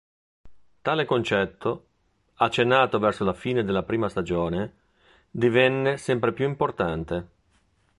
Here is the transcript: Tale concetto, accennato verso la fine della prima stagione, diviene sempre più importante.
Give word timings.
Tale 0.81 1.05
concetto, 1.05 1.85
accennato 2.37 2.97
verso 2.97 3.23
la 3.23 3.35
fine 3.35 3.63
della 3.63 3.83
prima 3.83 4.09
stagione, 4.09 4.77
diviene 5.29 5.97
sempre 5.97 6.33
più 6.33 6.47
importante. 6.47 7.27